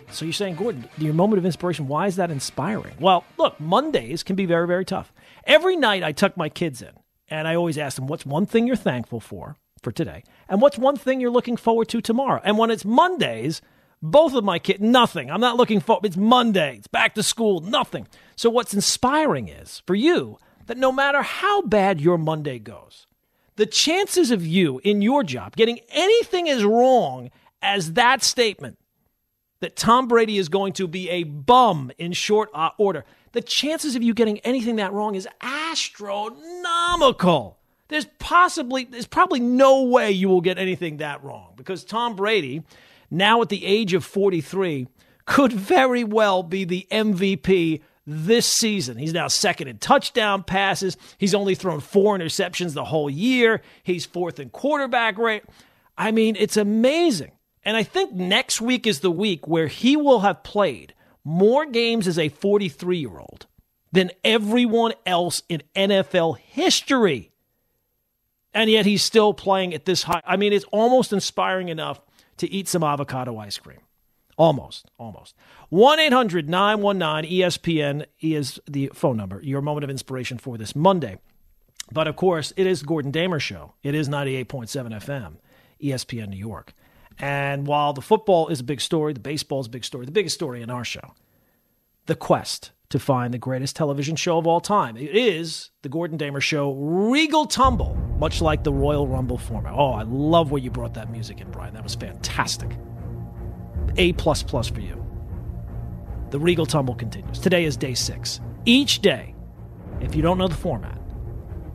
[0.09, 2.95] So you're saying, Gordon, your moment of inspiration, why is that inspiring?
[2.97, 5.11] Well, look, Mondays can be very, very tough.
[5.43, 6.91] Every night I tuck my kids in
[7.31, 10.23] and I always ask them, what's one thing you're thankful for for today?
[10.47, 12.39] And what's one thing you're looking forward to tomorrow?
[12.43, 13.61] And when it's Mondays,
[14.01, 15.29] Both of my kids, nothing.
[15.29, 18.07] I'm not looking for it's Monday, it's back to school, nothing.
[18.35, 23.05] So what's inspiring is for you that no matter how bad your Monday goes,
[23.57, 27.29] the chances of you in your job getting anything as wrong
[27.61, 28.79] as that statement
[29.59, 33.95] that Tom Brady is going to be a bum in short uh, order, the chances
[33.95, 37.57] of you getting anything that wrong is astronomical.
[37.87, 42.63] There's possibly, there's probably no way you will get anything that wrong because Tom Brady,
[43.09, 44.87] now at the age of 43,
[45.25, 48.97] could very well be the MVP this season.
[48.97, 50.97] He's now second in touchdown passes.
[51.17, 53.61] He's only thrown four interceptions the whole year.
[53.83, 55.43] He's fourth in quarterback rate.
[55.97, 57.31] I mean, it's amazing.
[57.63, 62.07] And I think next week is the week where he will have played more games
[62.07, 63.47] as a 43 year old
[63.91, 67.31] than everyone else in NFL history.
[68.53, 70.21] And yet he's still playing at this high.
[70.25, 72.01] I mean, it's almost inspiring enough
[72.37, 73.79] to eat some avocado ice cream.
[74.37, 75.35] Almost, almost.
[75.69, 81.17] 1 800 919 ESPN is the phone number, your moment of inspiration for this Monday.
[81.91, 83.73] But of course, it is Gordon Damer Show.
[83.83, 85.35] It is 98.7 FM,
[85.83, 86.73] ESPN New York.
[87.21, 90.11] And while the football is a big story, the baseball is a big story, the
[90.11, 91.13] biggest story in our show,
[92.07, 94.97] the quest to find the greatest television show of all time.
[94.97, 99.73] It is the Gordon Damer Show Regal Tumble, much like the Royal Rumble format.
[99.73, 101.73] Oh, I love where you brought that music in, Brian.
[101.73, 102.71] That was fantastic.
[103.97, 104.97] A plus plus for you.
[106.31, 107.39] The Regal Tumble continues.
[107.39, 108.41] Today is day six.
[108.65, 109.35] Each day,
[109.99, 111.00] if you don't know the format,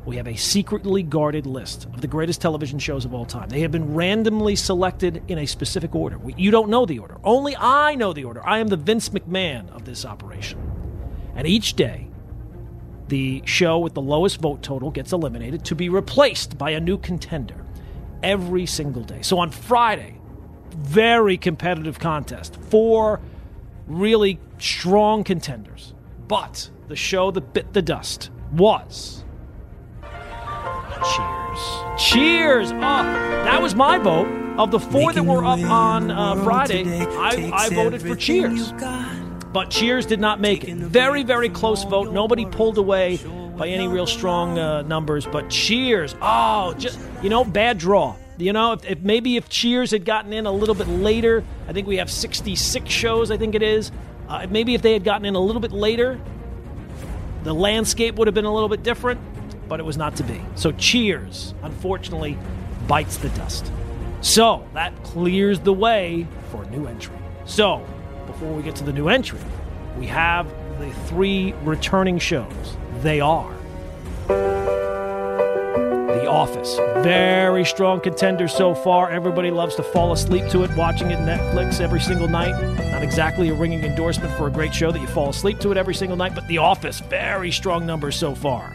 [0.07, 3.49] we have a secretly guarded list of the greatest television shows of all time.
[3.49, 6.19] They have been randomly selected in a specific order.
[6.37, 7.19] You don't know the order.
[7.25, 8.47] Only I know the order.
[8.47, 10.61] I am the Vince McMahon of this operation.
[11.35, 12.07] And each day,
[13.09, 16.99] the show with the lowest vote total gets eliminated to be replaced by a new
[16.99, 17.65] contender
[18.23, 19.23] every single day.
[19.23, 20.21] So on Friday,
[20.71, 22.57] very competitive contest.
[22.71, 23.21] Four
[23.89, 25.95] really strong contenders.
[26.29, 29.25] But the show that bit the dust was
[31.05, 31.87] Cheers.
[31.99, 32.73] Cheers!
[32.73, 34.27] Oh, that was my vote.
[34.59, 38.73] Of the four that were up on uh, Friday, I, I voted for Cheers.
[39.53, 40.77] But Cheers did not make it.
[40.77, 42.13] Very, very close vote.
[42.13, 43.19] Nobody pulled away
[43.57, 45.27] by any real strong uh, numbers.
[45.27, 48.17] But Cheers, oh, just you know, bad draw.
[48.39, 51.73] You know, if, if, maybe if Cheers had gotten in a little bit later, I
[51.73, 53.31] think we have 66 shows.
[53.31, 53.93] I think it is.
[54.29, 56.19] Uh, maybe if they had gotten in a little bit later,
[57.45, 59.21] the landscape would have been a little bit different
[59.69, 60.41] but it was not to be.
[60.55, 62.39] So Cheers, unfortunately,
[62.87, 63.71] bites the dust.
[64.21, 67.17] So that clears the way for a new entry.
[67.45, 67.87] So
[68.27, 69.41] before we get to the new entry,
[69.99, 70.49] we have
[70.79, 72.77] the three returning shows.
[73.03, 73.55] They are
[74.29, 79.11] The Office, very strong contender so far.
[79.11, 82.53] Everybody loves to fall asleep to it, watching it Netflix every single night.
[82.91, 85.77] Not exactly a ringing endorsement for a great show that you fall asleep to it
[85.77, 88.75] every single night, but The Office, very strong numbers so far.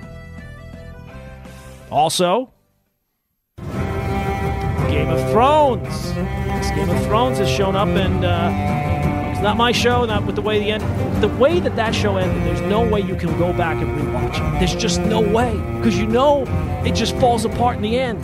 [1.91, 2.53] Also,
[3.57, 6.13] Game of Thrones.
[6.13, 10.05] This Game of Thrones has shown up, and uh, it's not my show.
[10.05, 12.43] Not with the way the end, the way that that show ended.
[12.43, 14.59] There's no way you can go back and rewatch it.
[14.59, 16.45] There's just no way because you know
[16.85, 18.23] it just falls apart in the end.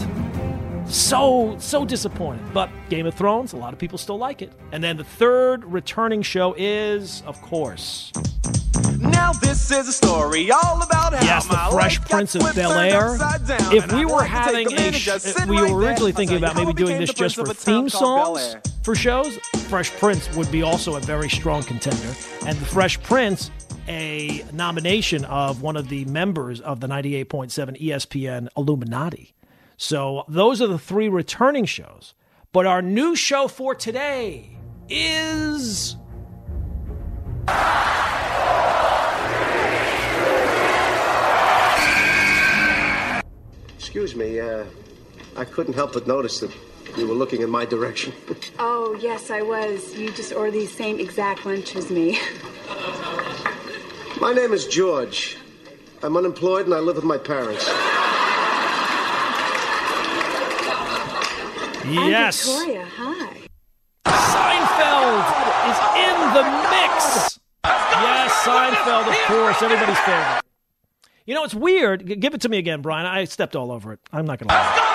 [0.87, 2.53] So so disappointed.
[2.53, 4.53] But Game of Thrones, a lot of people still like it.
[4.71, 8.13] And then the third returning show is, of course.
[8.99, 13.17] Now this is a story all about how yes, the Fresh Prince of Bel Air.
[13.73, 15.09] If we were having a, sh-
[15.47, 19.37] we were originally thinking about maybe doing this just for theme songs for shows,
[19.69, 22.13] Fresh Prince would be also a very strong contender,
[22.45, 23.51] and the Fresh Prince
[23.87, 29.33] a nomination of one of the members of the 98.7 ESPN Illuminati.
[29.77, 32.13] So those are the three returning shows.
[32.51, 34.57] But our new show for today
[34.89, 35.95] is
[43.87, 44.65] Excuse me, uh,
[45.37, 46.51] I couldn't help but notice that
[46.97, 48.11] you were looking in my direction.
[48.59, 49.95] oh, yes, I was.
[49.95, 52.19] You just ordered the same exact lunch as me.
[54.19, 55.37] my name is George.
[56.03, 57.65] I'm unemployed and I live with my parents.
[61.87, 62.45] Yes.
[62.45, 63.37] I'm Victoria, hi.
[64.35, 65.23] Seinfeld
[65.71, 67.39] is in the mix.
[67.63, 70.46] Yes, Seinfeld, of course, everybody's favorite.
[71.27, 72.21] You know, it's weird.
[72.21, 73.05] Give it to me again, Brian.
[73.05, 73.99] I stepped all over it.
[74.13, 74.93] I'm not going to lie.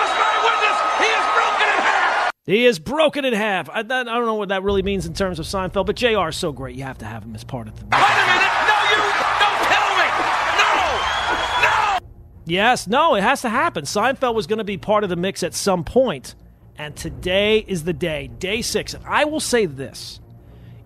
[0.99, 2.33] He is broken in half.
[2.47, 3.69] He is broken in half.
[3.69, 6.37] I, I, don't know what that really means in terms of Seinfeld, but JR is
[6.37, 6.75] so great.
[6.75, 7.85] You have to have him as part of the.
[7.85, 8.53] Wait a minute.
[8.67, 10.09] No, you don't tell me.
[10.57, 11.99] No.
[11.99, 11.99] No.
[12.47, 13.85] Yes, no, it has to happen.
[13.85, 16.35] Seinfeld was going to be part of the mix at some point,
[16.79, 18.95] and today is the day, day six.
[18.95, 20.19] And I will say this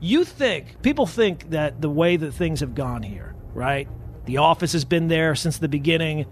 [0.01, 3.87] You think, people think that the way that things have gone here, right?
[4.27, 6.27] The Office has been there since the beginning.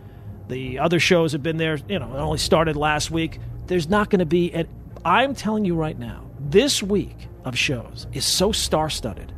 [0.48, 3.38] The other shows have been there, you know, it only started last week.
[3.66, 4.68] There's not going to be, and
[5.04, 9.32] I'm telling you right now, this week of shows is so star studded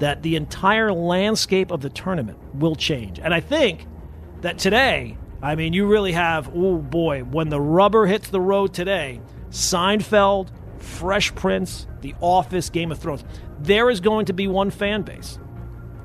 [0.00, 3.18] that the entire landscape of the tournament will change.
[3.18, 3.86] And I think
[4.40, 8.74] that today, I mean, you really have, oh boy, when the rubber hits the road
[8.74, 9.20] today,
[9.50, 13.24] Seinfeld, Fresh Prince, The Office, Game of Thrones,
[13.60, 15.38] there is going to be one fan base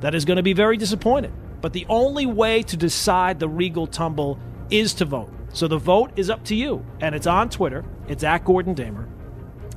[0.02, 1.34] that is going to be very disappointed.
[1.65, 4.38] But the only way to decide the Regal Tumble
[4.69, 5.34] is to vote.
[5.51, 7.84] So the vote is up to you, and it's on Twitter.
[8.08, 9.10] It's at Gordon Damer,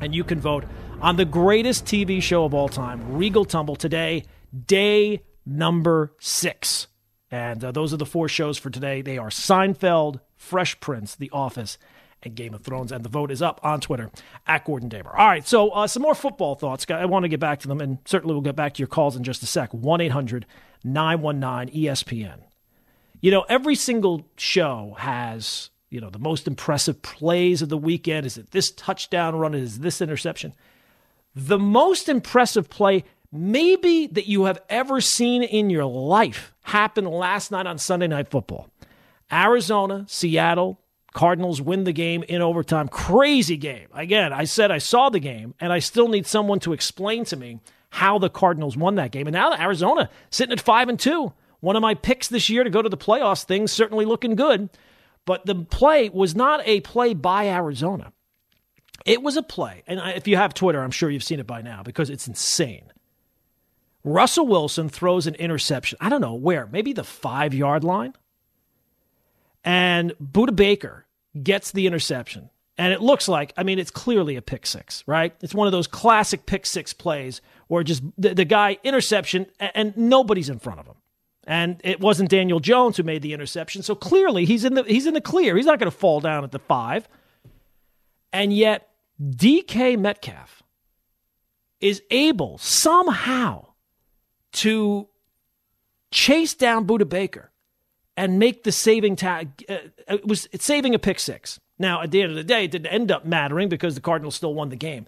[0.03, 0.67] and you can vote
[1.01, 4.25] on the greatest TV show of all time, Regal Tumble, today,
[4.67, 6.89] day number six.
[7.31, 9.01] And uh, those are the four shows for today.
[9.01, 11.79] They are Seinfeld, Fresh Prince, The Office,
[12.23, 12.93] and Game of Thrones.
[12.93, 14.11] And the vote is up on Twitter
[14.47, 15.17] at Gordon Damer.
[15.17, 16.85] All right, so uh, some more football thoughts.
[16.91, 19.17] I want to get back to them, and certainly we'll get back to your calls
[19.17, 19.73] in just a sec.
[19.73, 20.45] 1 800
[20.85, 22.41] 919 ESPN.
[23.21, 28.27] You know, every single show has, you know, the most impressive plays of the weekend.
[28.27, 29.55] Is it this touchdown run?
[29.55, 30.55] Is this interception?
[31.35, 37.51] The most impressive play, maybe that you have ever seen in your life, happened last
[37.51, 38.69] night on Sunday Night Football.
[39.31, 40.81] Arizona, Seattle,
[41.13, 42.87] Cardinals win the game in overtime.
[42.89, 43.89] Crazy game.
[43.93, 47.37] Again, I said I saw the game, and I still need someone to explain to
[47.37, 49.27] me how the Cardinals won that game.
[49.27, 51.33] And now Arizona sitting at five and two.
[51.61, 53.45] One of my picks this year to go to the playoffs.
[53.45, 54.71] Things certainly looking good.
[55.25, 58.13] But the play was not a play by Arizona.
[59.05, 59.83] It was a play.
[59.87, 62.93] And if you have Twitter, I'm sure you've seen it by now because it's insane.
[64.05, 65.99] Russell Wilson throws an interception.
[66.01, 68.15] I don't know where, maybe the five yard line.
[69.65, 71.07] And Budda Baker
[71.43, 72.51] gets the interception.
[72.79, 75.35] And it looks like, I mean, it's clearly a pick six, right?
[75.43, 79.73] It's one of those classic pick six plays where just the, the guy interception and,
[79.75, 80.95] and nobody's in front of him.
[81.45, 83.83] And it wasn't Daniel Jones who made the interception.
[83.83, 85.57] So clearly he's in the he's in the clear.
[85.57, 87.09] He's not going to fall down at the five.
[88.33, 88.89] And yet
[89.21, 90.63] DK Metcalf
[91.81, 93.69] is able somehow
[94.53, 95.09] to
[96.11, 97.51] chase down Budda Baker
[98.17, 99.65] and make the saving tag.
[99.69, 101.59] Uh, it was it's saving a pick six.
[101.79, 104.35] Now, at the end of the day, it didn't end up mattering because the Cardinals
[104.35, 105.07] still won the game.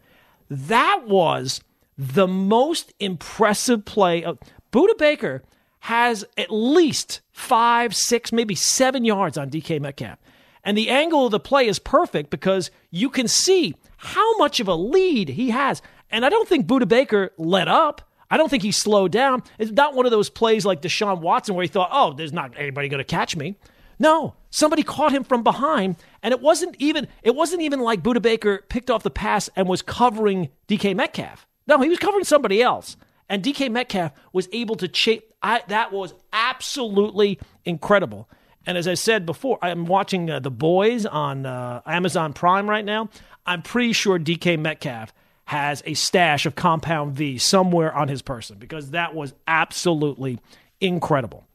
[0.48, 1.62] That was
[1.98, 4.24] the most impressive play.
[4.24, 4.38] Of,
[4.72, 5.42] Budda Baker
[5.80, 10.18] has at least five, six, maybe seven yards on DK Metcalf.
[10.62, 14.68] And the angle of the play is perfect because you can see how much of
[14.68, 15.82] a lead he has.
[16.10, 18.02] And I don't think Budda Baker let up.
[18.30, 19.42] I don't think he slowed down.
[19.58, 22.52] It's not one of those plays like Deshaun Watson where he thought, oh, there's not
[22.56, 23.56] anybody going to catch me.
[24.00, 28.22] No, somebody caught him from behind, and it wasn't even it wasn't even like Budda
[28.22, 31.46] Baker picked off the pass and was covering DK Metcalf.
[31.66, 32.96] No, he was covering somebody else,
[33.28, 35.20] and DK Metcalf was able to chase.
[35.42, 38.28] that was absolutely incredible.
[38.66, 42.84] And as I said before, I'm watching uh, The Boys on uh, Amazon Prime right
[42.84, 43.10] now.
[43.44, 45.12] I'm pretty sure DK Metcalf
[45.46, 50.38] has a stash of Compound V somewhere on his person because that was absolutely
[50.80, 51.46] incredible.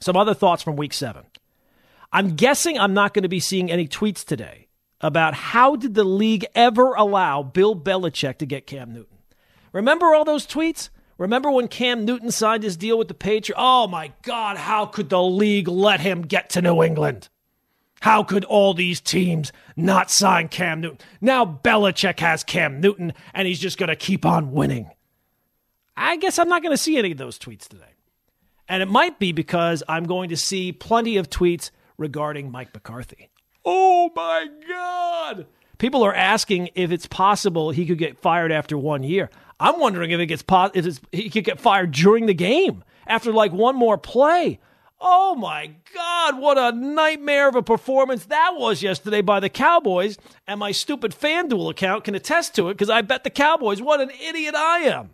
[0.00, 1.24] Some other thoughts from week seven.
[2.12, 4.68] I'm guessing I'm not going to be seeing any tweets today
[5.00, 9.18] about how did the league ever allow Bill Belichick to get Cam Newton?
[9.72, 10.88] Remember all those tweets?
[11.18, 13.60] Remember when Cam Newton signed his deal with the Patriots?
[13.62, 17.28] Oh my God, how could the league let him get to New England?
[18.00, 20.98] How could all these teams not sign Cam Newton?
[21.20, 24.90] Now Belichick has Cam Newton and he's just going to keep on winning.
[25.96, 27.84] I guess I'm not going to see any of those tweets today.
[28.68, 33.30] And it might be because I'm going to see plenty of tweets regarding Mike McCarthy.
[33.64, 35.46] Oh my God.
[35.78, 39.30] People are asking if it's possible he could get fired after one year.
[39.58, 43.32] I'm wondering if it gets po- if he could get fired during the game after
[43.32, 44.58] like one more play.
[44.98, 50.16] Oh my God, what a nightmare of a performance that was yesterday by the Cowboys.
[50.46, 53.82] And my stupid FanDuel account can attest to it because I bet the Cowboys.
[53.82, 55.10] What an idiot I am.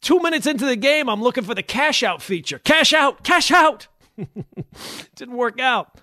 [0.00, 2.58] Two minutes into the game, I'm looking for the cash out feature.
[2.58, 3.86] Cash out, cash out.
[5.14, 6.00] Didn't work out.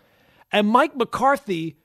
[0.52, 1.78] And Mike McCarthy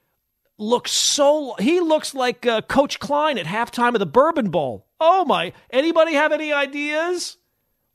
[0.59, 4.87] looks so, he looks like uh, Coach Klein at halftime of the Bourbon Bowl.
[5.01, 7.39] Oh my, anybody have any ideas?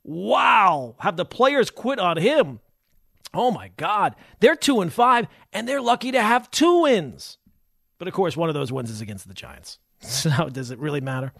[0.04, 2.60] Wow, have the players quit on him?
[3.34, 7.38] Oh my God, they're two and five, and they're lucky to have two wins.
[7.98, 9.78] But of course, one of those wins is against the Giants.
[10.00, 11.32] So does it really matter?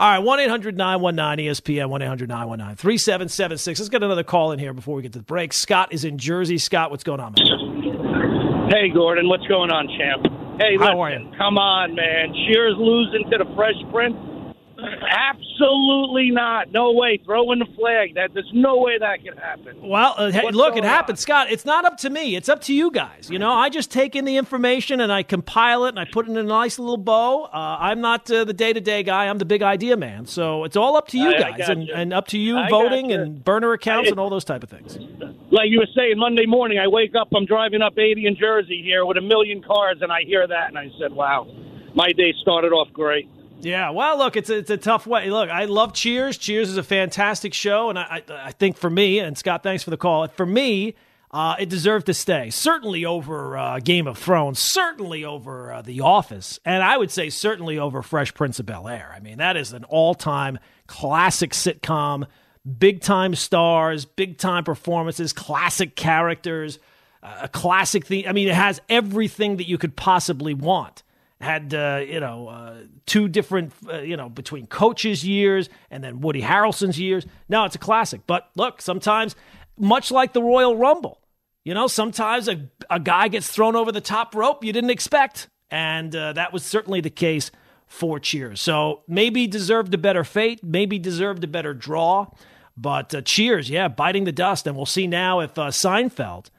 [0.00, 3.80] All right, 1 800 919 ESPN, 1 800 919 3776.
[3.80, 5.52] Let's get another call in here before we get to the break.
[5.52, 6.56] Scott is in Jersey.
[6.56, 8.70] Scott, what's going on, man?
[8.72, 10.24] Hey, Gordon, what's going on, champ?
[10.56, 11.30] Hey, How are you?
[11.36, 12.32] Come on, man.
[12.48, 14.16] Cheers losing to the Fresh Prince
[14.82, 16.70] Absolutely not.
[16.72, 17.20] No way.
[17.24, 18.14] Throw in the flag.
[18.14, 19.76] That there's no way that could happen.
[19.82, 21.20] Well, uh, hey, look, it happened, on?
[21.20, 21.50] Scott.
[21.50, 22.36] It's not up to me.
[22.36, 23.28] It's up to you guys.
[23.30, 26.26] You know, I just take in the information and I compile it and I put
[26.26, 27.44] it in a nice little bow.
[27.44, 29.26] Uh, I'm not uh, the day to day guy.
[29.28, 30.26] I'm the big idea man.
[30.26, 31.94] So it's all up to you I- I guys got and, you.
[31.94, 33.16] and up to you I voting you.
[33.20, 34.98] and burner accounts I- and all those type of things.
[35.50, 38.82] Like you were saying, Monday morning, I wake up, I'm driving up 80 in Jersey
[38.84, 41.46] here with a million cars, and I hear that, and I said, wow,
[41.94, 43.28] my day started off great.
[43.62, 45.30] Yeah, well, look, it's a, it's a tough way.
[45.30, 46.38] Look, I love Cheers.
[46.38, 49.90] Cheers is a fantastic show, and I, I, think for me, and Scott, thanks for
[49.90, 50.26] the call.
[50.28, 50.94] For me,
[51.30, 52.50] uh, it deserved to stay.
[52.50, 54.60] Certainly over uh, Game of Thrones.
[54.62, 58.88] Certainly over uh, The Office, and I would say certainly over Fresh Prince of Bel
[58.88, 59.12] Air.
[59.14, 62.26] I mean, that is an all-time classic sitcom.
[62.78, 66.78] Big time stars, big time performances, classic characters,
[67.22, 68.26] uh, a classic theme.
[68.28, 71.02] I mean, it has everything that you could possibly want
[71.40, 72.74] had uh, you know uh,
[73.06, 77.26] two different uh, you know between coaches years and then Woody Harrelson's years.
[77.48, 78.22] Now it's a classic.
[78.26, 79.34] But look, sometimes
[79.78, 81.20] much like the Royal Rumble,
[81.64, 85.48] you know, sometimes a, a guy gets thrown over the top rope you didn't expect,
[85.70, 87.50] and uh, that was certainly the case
[87.86, 88.60] for Cheers.
[88.60, 92.28] So maybe deserved a better fate, maybe deserved a better draw,
[92.76, 96.50] but uh, Cheers, yeah, biting the dust, and we'll see now if uh, Seinfeld.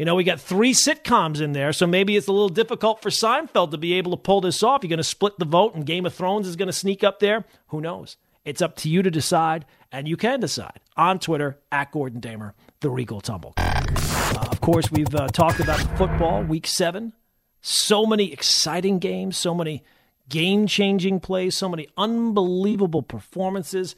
[0.00, 3.10] You know, we got three sitcoms in there, so maybe it's a little difficult for
[3.10, 4.82] Seinfeld to be able to pull this off.
[4.82, 7.20] You're going to split the vote, and Game of Thrones is going to sneak up
[7.20, 7.44] there.
[7.66, 8.16] Who knows?
[8.42, 12.54] It's up to you to decide, and you can decide on Twitter at Gordon Damer,
[12.80, 13.52] the Regal Tumble.
[13.58, 17.12] Uh, of course, we've uh, talked about football, week seven.
[17.60, 19.84] So many exciting games, so many
[20.30, 23.96] game changing plays, so many unbelievable performances.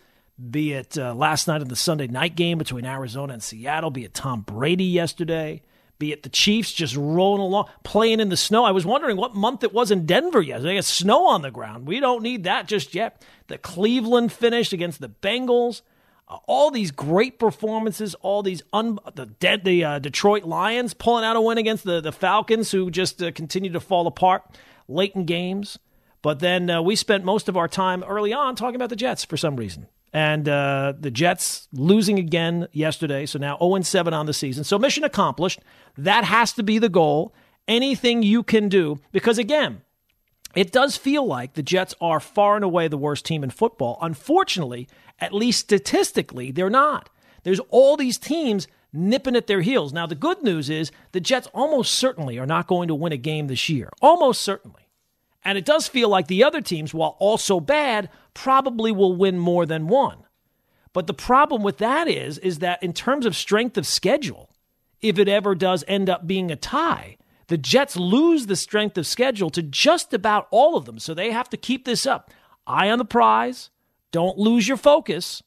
[0.50, 4.02] Be it uh, last night in the Sunday night game between Arizona and Seattle, be
[4.02, 5.62] it Tom Brady yesterday,
[6.02, 8.64] be it the Chiefs just rolling along, playing in the snow.
[8.64, 10.76] I was wondering what month it was in Denver yesterday.
[10.76, 11.86] It's snow on the ground.
[11.86, 13.24] We don't need that just yet.
[13.46, 15.82] The Cleveland finish against the Bengals.
[16.28, 21.24] Uh, all these great performances, all these un- the De- the uh, Detroit Lions pulling
[21.24, 24.42] out a win against the the Falcons, who just uh, continue to fall apart
[24.88, 25.78] late in games.
[26.20, 29.24] But then uh, we spent most of our time early on talking about the Jets
[29.24, 29.86] for some reason.
[30.12, 34.62] And uh, the Jets losing again yesterday, so now 0 7 on the season.
[34.64, 35.60] So mission accomplished.
[35.96, 37.34] That has to be the goal.
[37.66, 39.82] Anything you can do, because again,
[40.54, 43.98] it does feel like the Jets are far and away the worst team in football.
[44.02, 44.88] Unfortunately,
[45.18, 47.08] at least statistically, they're not.
[47.44, 49.92] There's all these teams nipping at their heels.
[49.92, 53.16] Now, the good news is the Jets almost certainly are not going to win a
[53.16, 53.88] game this year.
[54.02, 54.81] Almost certainly.
[55.44, 59.66] And it does feel like the other teams, while also bad, probably will win more
[59.66, 60.18] than one.
[60.92, 64.50] But the problem with that is, is that in terms of strength of schedule,
[65.00, 67.16] if it ever does end up being a tie,
[67.48, 70.98] the Jets lose the strength of schedule to just about all of them.
[70.98, 72.30] So they have to keep this up.
[72.66, 73.70] Eye on the prize.
[74.12, 75.42] Don't lose your focus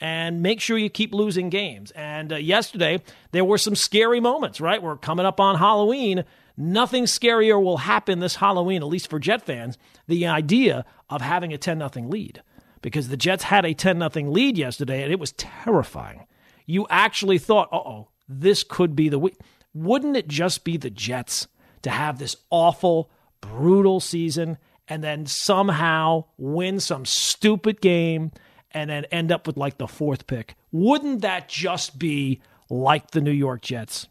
[0.00, 1.90] and make sure you keep losing games.
[1.92, 4.82] And uh, yesterday, there were some scary moments, right?
[4.82, 6.24] We're coming up on Halloween.
[6.56, 9.76] Nothing scarier will happen this Halloween, at least for Jet fans,
[10.06, 12.42] the idea of having a 10 0 lead.
[12.80, 16.26] Because the Jets had a 10 0 lead yesterday, and it was terrifying.
[16.66, 19.36] You actually thought, uh oh, this could be the week.
[19.72, 21.48] Wouldn't it just be the Jets
[21.82, 28.30] to have this awful, brutal season and then somehow win some stupid game
[28.70, 30.54] and then end up with like the fourth pick?
[30.72, 32.40] Wouldn't that just be
[32.70, 34.08] like the New York Jets?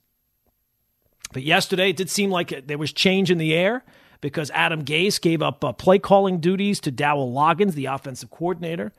[1.33, 3.83] But yesterday, it did seem like there was change in the air
[4.21, 8.93] because Adam Gase gave up uh, play calling duties to Dowell Loggins, the offensive coordinator.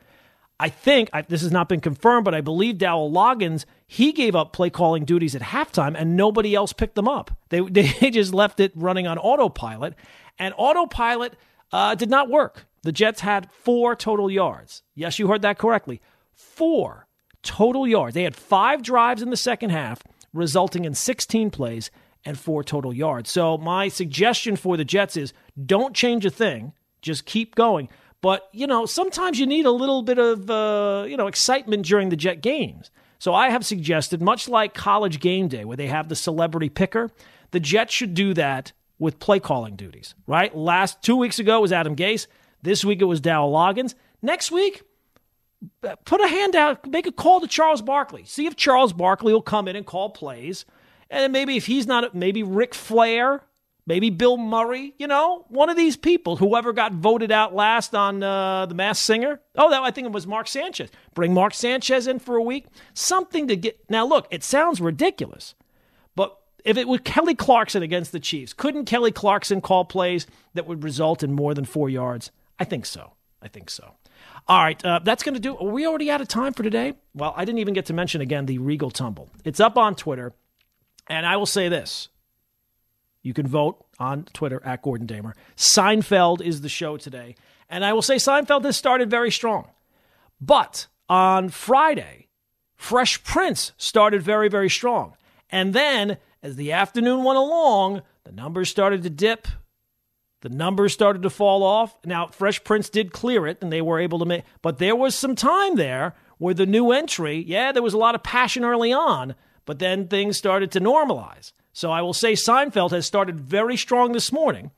[0.61, 4.37] I think I, this has not been confirmed, but I believe Dowell Loggins he gave
[4.37, 7.37] up play calling duties at halftime, and nobody else picked them up.
[7.49, 9.95] They they just left it running on autopilot,
[10.39, 11.35] and autopilot
[11.73, 12.67] uh, did not work.
[12.83, 14.83] The Jets had four total yards.
[14.95, 16.03] Yes, you heard that correctly.
[16.33, 17.09] Four
[17.43, 18.15] total yards.
[18.15, 21.91] They had five drives in the second half, resulting in 16 plays
[22.25, 23.31] and four total yards.
[23.31, 25.33] So my suggestion for the Jets is
[25.65, 26.73] don't change a thing.
[27.03, 27.89] Just keep going.
[28.23, 32.09] But, you know, sometimes you need a little bit of, uh, you know, excitement during
[32.09, 32.91] the Jet games.
[33.19, 37.11] So I have suggested, much like college game day, where they have the celebrity picker,
[37.51, 40.57] the Jets should do that with play calling duties, right?
[40.57, 42.27] Last two weeks ago was Adam Gase.
[42.63, 43.95] This week it was Dowell Loggins.
[44.23, 44.83] Next week,
[46.05, 48.25] put a hand out, make a call to Charles Barkley.
[48.25, 50.65] See if Charles Barkley will come in and call plays.
[51.11, 53.43] And maybe if he's not, maybe Ric Flair,
[53.87, 58.23] maybe Bill Murray, you know, one of these people, whoever got voted out last on
[58.23, 59.41] uh, The Masked Singer.
[59.57, 60.91] Oh, that I think it was Mark Sanchez.
[61.15, 62.67] Bring Mark Sanchez in for a week.
[62.95, 63.79] Something to get.
[63.89, 65.55] Now, look, it sounds ridiculous,
[66.17, 70.67] but if it was Kelly Clarkson against the Chiefs, couldn't Kelly Clarkson call plays that
[70.67, 72.31] would result in more than four yards?
[72.59, 73.13] I think so.
[73.43, 73.95] I think so.
[74.49, 75.57] All right, uh, that's going to do.
[75.57, 76.95] Are we already out of time for today?
[77.15, 79.31] Well, I didn't even get to mention again the Regal Tumble.
[79.45, 80.33] It's up on Twitter,
[81.07, 82.09] and I will say this:
[83.23, 85.35] you can vote on Twitter at Gordon Damer.
[85.57, 87.35] Seinfeld is the show today,
[87.69, 89.71] and I will say Seinfeld has started very strong,
[90.41, 92.29] but on Friday,
[92.77, 95.17] Fresh Prince started very very strong,
[95.51, 99.49] and then as the afternoon went along, the numbers started to dip.
[100.43, 101.97] The numbers started to fall off.
[102.05, 105.15] Now, Fresh Prince did clear it and they were able to make, but there was
[105.15, 108.93] some time there where the new entry, yeah, there was a lot of passion early
[108.93, 111.53] on, but then things started to normalize.
[111.73, 114.71] So I will say Seinfeld has started very strong this morning,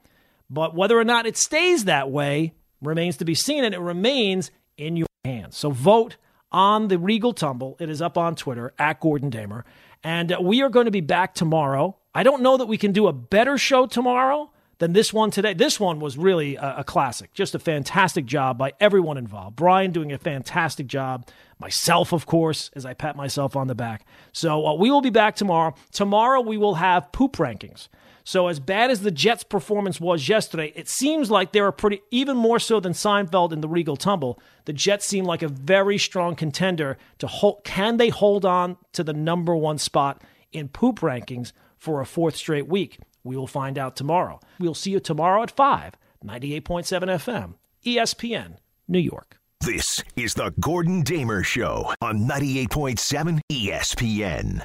[0.48, 4.50] but whether or not it stays that way remains to be seen and it remains
[4.76, 5.56] in your hands.
[5.56, 6.16] So vote
[6.52, 7.76] on the Regal Tumble.
[7.80, 9.64] It is up on Twitter at Gordon Damer.
[10.02, 11.96] And we are going to be back tomorrow.
[12.14, 15.54] I don't know that we can do a better show tomorrow than this one today.
[15.54, 19.56] This one was really a, a, classic, just a fantastic job by everyone involved.
[19.56, 24.06] Brian doing a fantastic job, myself, of course, as I pat myself on the back.
[24.32, 25.74] So uh, we will be back tomorrow.
[25.92, 27.88] Tomorrow we will have poop rankings.
[28.24, 32.36] So as bad as the Jets' performance was yesterday, it seems like they're pretty, even
[32.36, 34.40] more so than Seinfeld in the Regal Tumble.
[34.64, 37.62] The Jets seem like a very strong contender to hold.
[37.62, 40.22] Can they hold on to the number one spot
[40.52, 42.98] in poop rankings for a fourth straight week?
[43.26, 44.38] We will find out tomorrow.
[44.60, 47.54] We'll see you tomorrow at 5, 98.7 FM,
[47.84, 49.38] ESPN, New York.
[49.60, 54.62] This is the Gordon Damer Show on 98.7 ESPN.